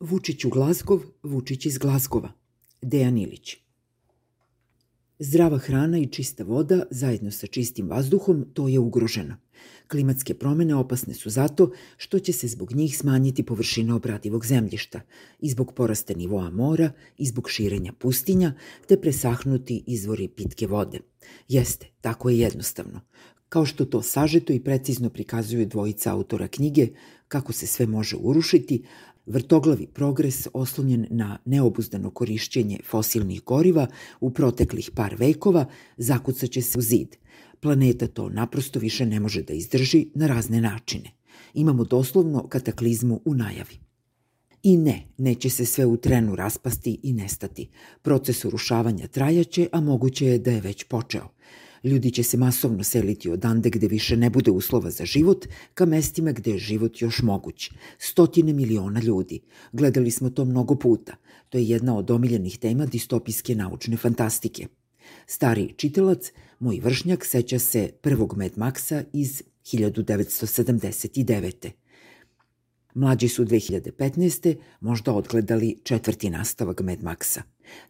Vučić 0.00 0.44
u 0.44 0.50
Glazgov, 0.50 1.00
Vučić 1.22 1.66
iz 1.66 1.78
Glazgova. 1.78 2.32
Dejan 2.82 3.18
Ilić. 3.18 3.56
Zdrava 5.18 5.58
hrana 5.58 5.98
i 5.98 6.06
čista 6.06 6.44
voda 6.44 6.82
zajedno 6.90 7.30
sa 7.30 7.46
čistim 7.46 7.88
vazduhom 7.88 8.44
to 8.54 8.68
je 8.68 8.78
ugroženo. 8.78 9.36
Klimatske 9.88 10.34
promene 10.34 10.74
opasne 10.74 11.14
su 11.14 11.30
zato 11.30 11.70
što 11.96 12.18
će 12.18 12.32
se 12.32 12.48
zbog 12.48 12.72
njih 12.72 12.98
smanjiti 12.98 13.42
površina 13.42 13.96
obradivog 13.96 14.46
zemljišta 14.46 15.00
i 15.40 15.50
zbog 15.50 15.74
porasta 15.74 16.14
nivoa 16.14 16.50
mora 16.50 16.92
i 17.16 17.26
zbog 17.26 17.50
širenja 17.50 17.92
pustinja 17.92 18.54
te 18.86 19.00
presahnuti 19.00 19.84
izvori 19.86 20.28
pitke 20.28 20.66
vode. 20.66 21.00
Jeste, 21.48 21.86
tako 22.00 22.30
je 22.30 22.38
jednostavno. 22.38 23.00
Kao 23.48 23.66
što 23.66 23.84
to 23.84 24.02
sažeto 24.02 24.52
i 24.52 24.64
precizno 24.64 25.10
prikazuju 25.10 25.66
dvojica 25.66 26.12
autora 26.12 26.48
knjige 26.48 26.88
Kako 27.28 27.52
se 27.52 27.66
sve 27.66 27.86
može 27.86 28.16
urušiti, 28.20 28.84
vrtoglavi 29.28 29.86
progres 29.86 30.48
oslonjen 30.52 31.06
na 31.10 31.38
neobuzdano 31.44 32.10
korišćenje 32.10 32.78
fosilnih 32.84 33.42
goriva 33.44 33.86
u 34.20 34.30
proteklih 34.30 34.90
par 34.94 35.14
vekova 35.18 35.66
zakucaće 35.96 36.62
se 36.62 36.78
u 36.78 36.82
zid. 36.82 37.16
Planeta 37.60 38.06
to 38.06 38.28
naprosto 38.28 38.78
više 38.78 39.06
ne 39.06 39.20
može 39.20 39.42
da 39.42 39.52
izdrži 39.52 40.06
na 40.14 40.26
razne 40.26 40.60
načine. 40.60 41.10
Imamo 41.54 41.84
doslovno 41.84 42.48
kataklizmu 42.48 43.20
u 43.24 43.34
najavi. 43.34 43.78
I 44.62 44.76
ne, 44.76 45.06
neće 45.18 45.50
se 45.50 45.64
sve 45.64 45.86
u 45.86 45.96
trenu 45.96 46.36
raspasti 46.36 47.00
i 47.02 47.12
nestati. 47.12 47.68
Proces 48.02 48.44
urušavanja 48.44 49.06
trajaće, 49.06 49.68
a 49.72 49.80
moguće 49.80 50.26
je 50.26 50.38
da 50.38 50.50
je 50.50 50.60
već 50.60 50.84
počeo. 50.84 51.28
Ljudi 51.84 52.10
će 52.10 52.22
se 52.22 52.36
masovno 52.36 52.84
seliti 52.84 53.30
odande 53.30 53.70
gde 53.70 53.88
više 53.88 54.16
ne 54.16 54.30
bude 54.30 54.50
uslova 54.50 54.90
za 54.90 55.04
život 55.04 55.46
ka 55.74 55.86
mestima 55.86 56.32
gde 56.32 56.50
je 56.50 56.58
život 56.58 57.00
još 57.00 57.22
moguć. 57.22 57.70
Stotine 57.98 58.52
miliona 58.52 59.00
ljudi. 59.00 59.40
Gledali 59.72 60.10
smo 60.10 60.30
to 60.30 60.44
mnogo 60.44 60.74
puta. 60.74 61.16
To 61.48 61.58
je 61.58 61.68
jedna 61.68 61.96
od 61.96 62.10
omiljenih 62.10 62.58
tema 62.58 62.86
distopijske 62.86 63.54
naučne 63.54 63.96
fantastike. 63.96 64.66
Stari 65.26 65.74
čitalac, 65.76 66.32
moj 66.58 66.80
vršnjak, 66.80 67.24
seća 67.24 67.58
se 67.58 67.90
prvog 68.00 68.36
Mad 68.36 68.52
Maxa 68.56 69.04
iz 69.12 69.42
1979. 69.64 71.70
Mlađi 72.98 73.28
su 73.28 73.44
2015. 73.44 74.56
možda 74.80 75.12
odgledali 75.12 75.78
četvrti 75.82 76.30
nastavak 76.30 76.80
Mad 76.80 76.98
Maxa. 76.98 77.40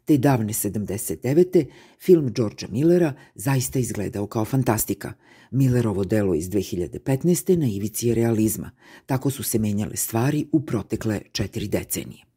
Te 0.04 0.16
davne 0.18 0.52
79. 0.52 1.66
film 2.00 2.32
Georgea 2.34 2.68
Millera 2.72 3.12
zaista 3.34 3.78
izgledao 3.78 4.26
kao 4.26 4.44
fantastika. 4.44 5.12
Millerovo 5.50 6.04
delo 6.04 6.34
iz 6.34 6.50
2015. 6.50 7.56
na 7.56 7.66
ivici 7.66 8.08
je 8.08 8.14
realizma. 8.14 8.70
Tako 9.06 9.30
su 9.30 9.42
se 9.42 9.58
menjale 9.58 9.96
stvari 9.96 10.46
u 10.52 10.60
protekle 10.60 11.20
četiri 11.32 11.68
decenije. 11.68 12.27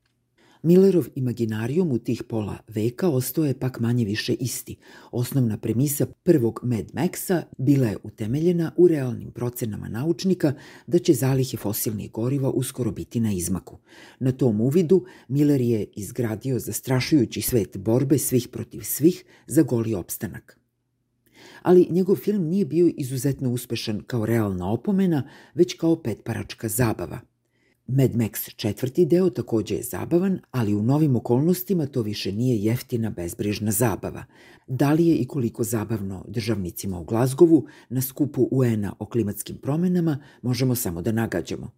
Millerov 0.63 1.05
imaginarijum 1.15 1.91
u 1.91 1.97
tih 1.97 2.23
pola 2.23 2.57
veka 2.67 3.09
ostao 3.09 3.45
je 3.45 3.59
pak 3.59 3.79
manje 3.79 4.05
više 4.05 4.33
isti. 4.33 4.75
Osnovna 5.11 5.57
premisa 5.57 6.05
prvog 6.05 6.59
Mad 6.63 6.91
Maxa 6.93 7.41
bila 7.57 7.87
je 7.87 7.97
utemeljena 8.03 8.71
u 8.77 8.87
realnim 8.87 9.31
procenama 9.31 9.89
naučnika 9.89 10.53
da 10.87 10.99
će 10.99 11.13
zalihe 11.13 11.57
fosilnih 11.57 12.11
goriva 12.11 12.49
uskoro 12.49 12.91
biti 12.91 13.19
na 13.19 13.31
izmaku. 13.31 13.77
Na 14.19 14.31
tom 14.31 14.61
uvidu 14.61 15.05
Miller 15.27 15.61
je 15.61 15.85
izgradio 15.95 16.59
zastrašujući 16.59 17.41
svet 17.41 17.77
borbe 17.77 18.17
svih 18.17 18.47
protiv 18.47 18.81
svih 18.81 19.23
za 19.47 19.61
goli 19.61 19.93
opstanak 19.93 20.57
ali 21.61 21.87
njegov 21.89 22.15
film 22.15 22.47
nije 22.47 22.65
bio 22.65 22.91
izuzetno 22.97 23.51
uspešan 23.51 24.03
kao 24.07 24.25
realna 24.25 24.71
opomena, 24.71 25.29
već 25.53 25.73
kao 25.73 25.95
petparačka 25.95 26.67
zabava– 26.67 27.19
Mad 27.87 28.11
Max 28.11 28.55
četvrti 28.55 29.05
deo 29.05 29.29
takođe 29.29 29.75
je 29.75 29.83
zabavan, 29.83 30.39
ali 30.51 30.75
u 30.75 30.83
novim 30.83 31.15
okolnostima 31.15 31.85
to 31.85 32.01
više 32.01 32.31
nije 32.31 32.63
jeftina 32.63 33.09
bezbrižna 33.09 33.71
zabava. 33.71 34.23
Da 34.67 34.93
li 34.93 35.07
je 35.07 35.15
i 35.15 35.27
koliko 35.27 35.63
zabavno 35.63 36.25
državnicima 36.27 36.99
u 36.99 37.03
Glazgovu 37.03 37.65
na 37.89 38.01
skupu 38.01 38.47
UN-a 38.51 38.93
o 38.99 39.05
klimatskim 39.05 39.57
promenama 39.57 40.23
možemo 40.41 40.75
samo 40.75 41.01
da 41.01 41.11
nagađamo. 41.11 41.71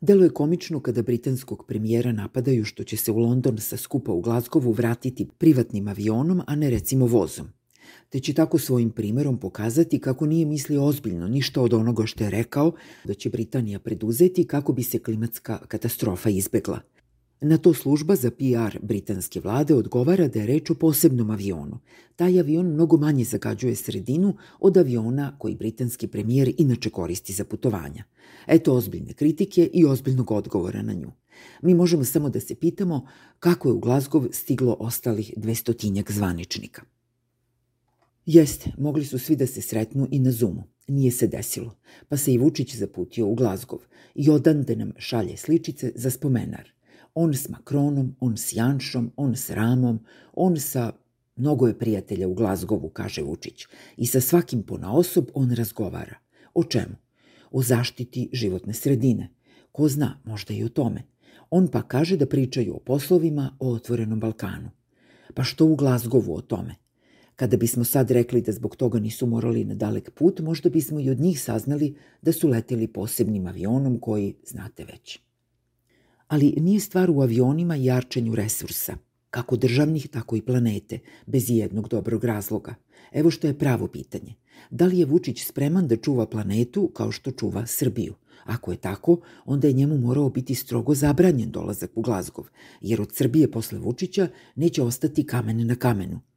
Delo 0.00 0.24
je 0.24 0.30
komično 0.30 0.80
kada 0.80 1.02
britanskog 1.02 1.64
premijera 1.68 2.12
napadaju 2.12 2.64
što 2.64 2.84
će 2.84 2.96
se 2.96 3.12
u 3.12 3.18
London 3.18 3.58
sa 3.58 3.76
skupa 3.76 4.12
u 4.12 4.20
Glazgovu 4.20 4.72
vratiti 4.72 5.28
privatnim 5.38 5.88
avionom, 5.88 6.42
a 6.46 6.56
ne 6.56 6.70
recimo 6.70 7.06
vozom 7.06 7.48
te 8.08 8.20
će 8.20 8.32
tako 8.32 8.58
svojim 8.58 8.90
primerom 8.90 9.40
pokazati 9.40 9.98
kako 9.98 10.26
nije 10.26 10.46
mislio 10.46 10.84
ozbiljno 10.84 11.28
ništa 11.28 11.62
od 11.62 11.74
onoga 11.74 12.06
što 12.06 12.24
je 12.24 12.30
rekao 12.30 12.72
da 13.04 13.14
će 13.14 13.30
Britanija 13.30 13.78
preduzeti 13.78 14.46
kako 14.46 14.72
bi 14.72 14.82
se 14.82 14.98
klimatska 14.98 15.58
katastrofa 15.68 16.30
izbegla. 16.30 16.80
Na 17.40 17.58
to 17.58 17.74
služba 17.74 18.16
za 18.16 18.30
PR 18.30 18.78
britanske 18.82 19.40
vlade 19.40 19.74
odgovara 19.74 20.28
da 20.28 20.38
je 20.40 20.46
reč 20.46 20.70
o 20.70 20.74
posebnom 20.74 21.30
avionu. 21.30 21.78
Taj 22.16 22.40
avion 22.40 22.66
mnogo 22.66 22.96
manje 22.96 23.24
zagađuje 23.24 23.76
sredinu 23.76 24.36
od 24.60 24.76
aviona 24.76 25.38
koji 25.38 25.56
britanski 25.56 26.06
premijer 26.06 26.54
inače 26.58 26.90
koristi 26.90 27.32
za 27.32 27.44
putovanja. 27.44 28.04
Eto 28.46 28.74
ozbiljne 28.74 29.12
kritike 29.12 29.70
i 29.72 29.84
ozbiljnog 29.84 30.30
odgovora 30.30 30.82
na 30.82 30.92
nju. 30.92 31.12
Mi 31.62 31.74
možemo 31.74 32.04
samo 32.04 32.30
da 32.30 32.40
se 32.40 32.54
pitamo 32.54 33.06
kako 33.38 33.68
je 33.68 33.72
u 33.72 33.78
Glazgov 33.78 34.26
stiglo 34.32 34.76
ostalih 34.80 35.34
dvestotinjak 35.36 36.12
zvaničnika. 36.12 36.82
Jeste, 38.26 38.70
mogli 38.78 39.04
su 39.04 39.18
svi 39.18 39.36
da 39.36 39.46
se 39.46 39.62
sretnu 39.62 40.08
i 40.10 40.18
na 40.18 40.30
Zumu. 40.30 40.62
Nije 40.88 41.10
se 41.10 41.26
desilo, 41.26 41.76
pa 42.08 42.16
se 42.16 42.32
i 42.32 42.38
Vučić 42.38 42.76
zaputio 42.76 43.26
u 43.26 43.34
Glazgov 43.34 43.78
i 44.14 44.30
odande 44.30 44.76
nam 44.76 44.92
šalje 44.98 45.36
sličice 45.36 45.92
za 45.94 46.10
spomenar. 46.10 46.70
On 47.14 47.34
s 47.34 47.48
Makronom, 47.48 48.16
on 48.20 48.36
s 48.36 48.52
Janšom, 48.52 49.12
on 49.16 49.36
s 49.36 49.50
Ramom, 49.50 50.00
on 50.32 50.60
sa... 50.60 50.92
Mnogo 51.36 51.66
je 51.66 51.78
prijatelja 51.78 52.28
u 52.28 52.34
Glazgovu, 52.34 52.88
kaže 52.88 53.22
Vučić, 53.22 53.66
i 53.96 54.06
sa 54.06 54.20
svakim 54.20 54.62
pona 54.62 54.92
osob 54.92 55.30
on 55.34 55.50
razgovara. 55.50 56.16
O 56.54 56.64
čemu? 56.64 56.94
O 57.50 57.62
zaštiti 57.62 58.28
životne 58.32 58.72
sredine. 58.72 59.30
Ko 59.72 59.88
zna, 59.88 60.20
možda 60.24 60.54
i 60.54 60.64
o 60.64 60.68
tome. 60.68 61.02
On 61.50 61.68
pa 61.68 61.82
kaže 61.82 62.16
da 62.16 62.26
pričaju 62.26 62.76
o 62.76 62.78
poslovima 62.78 63.56
o 63.58 63.72
otvorenom 63.72 64.20
Balkanu. 64.20 64.70
Pa 65.34 65.44
što 65.44 65.66
u 65.66 65.76
Glazgovu 65.76 66.34
o 66.34 66.40
tome? 66.40 66.83
Kada 67.36 67.56
bismo 67.56 67.84
sad 67.84 68.10
rekli 68.10 68.42
da 68.42 68.52
zbog 68.52 68.76
toga 68.76 68.98
nisu 68.98 69.26
morali 69.26 69.64
na 69.64 69.74
dalek 69.74 70.10
put, 70.10 70.40
možda 70.40 70.70
bismo 70.70 71.00
i 71.00 71.10
od 71.10 71.20
njih 71.20 71.40
saznali 71.40 71.94
da 72.22 72.32
su 72.32 72.48
leteli 72.48 72.86
posebnim 72.86 73.46
avionom 73.46 73.98
koji 74.00 74.34
znate 74.46 74.84
već. 74.84 75.20
Ali 76.28 76.54
nije 76.56 76.80
stvar 76.80 77.10
u 77.10 77.20
avionima 77.20 77.76
i 77.76 77.84
jarčenju 77.84 78.34
resursa, 78.34 78.96
kako 79.30 79.56
državnih, 79.56 80.08
tako 80.08 80.36
i 80.36 80.42
planete, 80.42 80.98
bez 81.26 81.50
jednog 81.50 81.88
dobrog 81.88 82.24
razloga. 82.24 82.74
Evo 83.12 83.30
što 83.30 83.46
je 83.46 83.58
pravo 83.58 83.88
pitanje. 83.88 84.34
Da 84.70 84.86
li 84.86 84.98
je 84.98 85.06
Vučić 85.06 85.44
spreman 85.44 85.88
da 85.88 85.96
čuva 85.96 86.26
planetu 86.26 86.88
kao 86.88 87.12
što 87.12 87.30
čuva 87.30 87.66
Srbiju? 87.66 88.14
Ako 88.44 88.70
je 88.70 88.76
tako, 88.76 89.20
onda 89.44 89.66
je 89.68 89.72
njemu 89.72 89.98
morao 89.98 90.30
biti 90.30 90.54
strogo 90.54 90.94
zabranjen 90.94 91.50
dolazak 91.50 91.90
u 91.94 92.02
Glazgov, 92.02 92.44
jer 92.80 93.00
od 93.00 93.14
Srbije 93.14 93.50
posle 93.50 93.78
Vučića 93.78 94.28
neće 94.54 94.82
ostati 94.82 95.26
kamen 95.26 95.66
na 95.66 95.76
kamenu– 95.76 96.20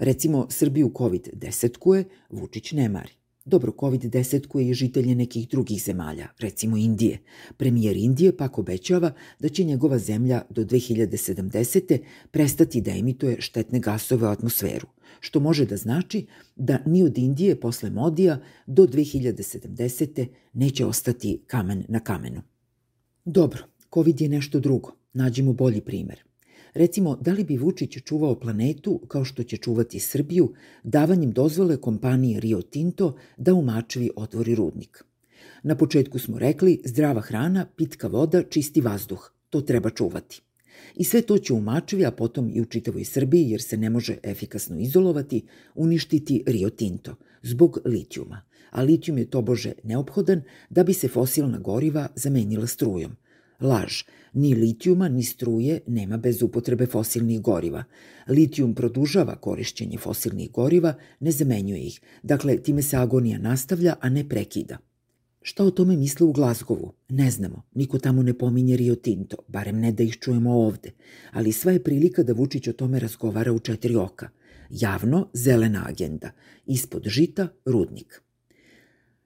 Recimo, 0.00 0.46
Srbiju 0.50 0.92
COVID 0.98 1.28
desetkuje, 1.32 2.04
Vučić 2.30 2.72
ne 2.72 2.88
mari. 2.88 3.12
Dobro, 3.44 3.72
COVID 3.80 4.04
desetkuje 4.04 4.68
i 4.68 4.74
žitelje 4.74 5.14
nekih 5.14 5.48
drugih 5.48 5.82
zemalja, 5.82 6.28
recimo 6.38 6.76
Indije. 6.76 7.18
Premijer 7.56 7.96
Indije 7.96 8.36
pak 8.36 8.58
obećava 8.58 9.12
da 9.38 9.48
će 9.48 9.64
njegova 9.64 9.98
zemlja 9.98 10.42
do 10.50 10.64
2070. 10.64 11.98
prestati 12.30 12.80
da 12.80 12.90
emituje 12.90 13.40
štetne 13.40 13.80
gasove 13.80 14.26
u 14.26 14.30
atmosferu, 14.30 14.86
što 15.20 15.40
može 15.40 15.66
da 15.66 15.76
znači 15.76 16.26
da 16.56 16.78
ni 16.86 17.02
od 17.02 17.18
Indije 17.18 17.60
posle 17.60 17.90
Modija 17.90 18.40
do 18.66 18.86
2070. 18.86 20.26
neće 20.52 20.86
ostati 20.86 21.42
kamen 21.46 21.84
na 21.88 22.00
kamenu. 22.00 22.42
Dobro, 23.24 23.62
COVID 23.94 24.20
je 24.20 24.28
nešto 24.28 24.60
drugo. 24.60 24.92
Nađimo 25.12 25.52
bolji 25.52 25.80
primer. 25.80 26.29
Recimo, 26.74 27.16
da 27.16 27.32
li 27.32 27.44
bi 27.44 27.56
Vučić 27.56 28.02
čuvao 28.04 28.40
planetu 28.40 29.00
kao 29.08 29.24
što 29.24 29.42
će 29.42 29.56
čuvati 29.56 30.00
Srbiju 30.00 30.52
davanjem 30.82 31.32
dozvole 31.32 31.76
kompaniji 31.76 32.40
Rio 32.40 32.62
Tinto 32.62 33.16
da 33.36 33.54
u 33.54 33.62
Mačvi 33.62 34.10
otvori 34.16 34.54
rudnik? 34.54 35.04
Na 35.62 35.76
početku 35.76 36.18
smo 36.18 36.38
rekli 36.38 36.82
zdrava 36.84 37.20
hrana, 37.20 37.66
pitka 37.76 38.08
voda, 38.08 38.42
čisti 38.42 38.80
vazduh. 38.80 39.32
To 39.50 39.60
treba 39.60 39.90
čuvati. 39.90 40.42
I 40.96 41.04
sve 41.04 41.22
to 41.22 41.38
će 41.38 41.52
u 41.52 41.60
Mačvi, 41.60 42.04
a 42.04 42.10
potom 42.10 42.50
i 42.54 42.60
u 42.60 42.64
čitavoj 42.64 43.04
Srbiji, 43.04 43.50
jer 43.50 43.62
se 43.62 43.76
ne 43.76 43.90
može 43.90 44.16
efikasno 44.22 44.78
izolovati, 44.78 45.46
uništiti 45.74 46.44
Rio 46.46 46.70
Tinto 46.70 47.16
zbog 47.42 47.78
litijuma. 47.84 48.42
A 48.70 48.82
litijum 48.82 49.18
je 49.18 49.30
tobože 49.30 49.72
neophodan 49.84 50.42
da 50.70 50.84
bi 50.84 50.92
se 50.92 51.08
fosilna 51.08 51.58
goriva 51.58 52.08
zamenila 52.14 52.66
strujom. 52.66 53.16
Laž. 53.60 54.02
Ni 54.32 54.54
litijuma, 54.54 55.08
ni 55.08 55.22
struje 55.22 55.80
nema 55.86 56.16
bez 56.16 56.42
upotrebe 56.42 56.86
fosilnih 56.86 57.40
goriva. 57.40 57.84
Litijum 58.28 58.74
produžava 58.74 59.36
korišćenje 59.36 59.98
fosilnih 59.98 60.50
goriva, 60.50 60.94
ne 61.20 61.30
zamenjuje 61.30 61.80
ih. 61.80 62.00
Dakle, 62.22 62.62
time 62.62 62.82
se 62.82 62.96
agonija 62.96 63.38
nastavlja, 63.38 63.94
a 64.00 64.08
ne 64.08 64.28
prekida. 64.28 64.78
Šta 65.42 65.64
o 65.64 65.70
tome 65.70 65.96
misle 65.96 66.26
u 66.26 66.32
Glazgovu? 66.32 66.92
Ne 67.08 67.30
znamo. 67.30 67.62
Niko 67.74 67.98
tamo 67.98 68.22
ne 68.22 68.38
pominje 68.38 68.76
Rio 68.76 68.94
Tinto, 68.94 69.36
barem 69.48 69.80
ne 69.80 69.92
da 69.92 70.02
ih 70.02 70.18
čujemo 70.18 70.52
ovde. 70.52 70.92
Ali 71.32 71.52
sva 71.52 71.72
je 71.72 71.82
prilika 71.82 72.22
da 72.22 72.32
Vučić 72.32 72.68
o 72.68 72.72
tome 72.72 72.98
razgovara 72.98 73.52
u 73.52 73.58
četiri 73.58 73.96
oka. 73.96 74.28
Javno, 74.70 75.28
zelena 75.34 75.84
agenda. 75.88 76.30
Ispod 76.66 77.02
žita, 77.06 77.48
rudnik. 77.64 78.22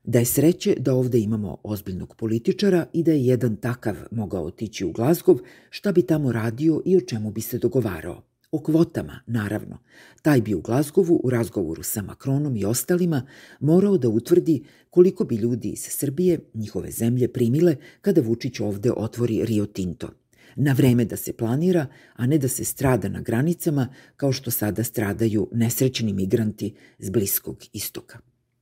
Da 0.05 0.19
je 0.19 0.25
sreće 0.25 0.75
da 0.79 0.95
ovde 0.95 1.19
imamo 1.19 1.56
ozbiljnog 1.62 2.17
političara 2.17 2.87
i 2.93 3.03
da 3.03 3.12
je 3.12 3.27
jedan 3.27 3.56
takav 3.56 3.97
mogao 4.11 4.45
otići 4.45 4.85
u 4.85 4.93
Glazgov, 4.93 5.39
šta 5.71 5.93
bi 5.93 6.03
tamo 6.03 6.33
radio 6.33 6.83
i 6.85 6.97
o 6.97 7.01
čemu 7.01 7.31
bi 7.31 7.41
se 7.41 7.59
dogovarao. 7.59 8.23
O 8.51 8.59
kvotama, 8.59 9.21
naravno. 9.27 9.79
Taj 10.23 10.41
bi 10.41 10.55
u 10.55 10.61
Glazgovu, 10.61 11.21
u 11.25 11.31
razgovoru 11.31 11.83
sa 11.83 12.03
Makronom 12.03 12.56
i 12.56 12.65
ostalima, 12.65 13.27
morao 13.61 13.99
da 13.99 14.09
utvrdi 14.09 14.65
koliko 14.91 15.25
bi 15.25 15.37
ljudi 15.37 15.69
iz 15.69 15.81
Srbije, 15.81 16.39
njihove 16.55 16.91
zemlje, 16.91 17.33
primile 17.33 17.77
kada 18.01 18.21
Vučić 18.21 18.61
ovde 18.61 18.93
otvori 18.93 19.45
Rio 19.45 19.67
Tinto. 19.67 20.09
Na 20.56 20.73
vreme 20.73 21.05
da 21.05 21.17
se 21.17 21.33
planira, 21.33 21.87
a 22.15 22.27
ne 22.27 22.39
da 22.39 22.49
se 22.49 22.65
strada 22.65 23.09
na 23.09 23.21
granicama 23.21 23.89
kao 24.17 24.33
što 24.33 24.51
sada 24.51 24.85
stradaju 24.85 25.49
nesrećni 25.53 26.12
migranti 26.12 26.75
z 26.99 27.11
Bliskog 27.11 27.65
istoka. 27.73 28.34